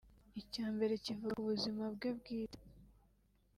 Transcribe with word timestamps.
Icya 0.41 0.65
mbere 0.75 0.93
kivuga 1.03 1.33
ku 1.37 1.47
buzima 1.49 1.83
bwe 1.95 2.09
bwite 2.17 2.59